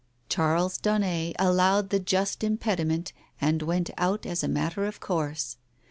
Charles 0.29 0.79
Daunet 0.79 1.35
allowed 1.37 1.91
the 1.91 1.99
just 1.99 2.43
im 2.43 2.57
pediment 2.57 3.11
and 3.39 3.61
went 3.61 3.91
out 3.99 4.25
as 4.25 4.43
a 4.43 4.47
matter 4.47 4.85
of 4.85 4.99
course. 4.99 5.57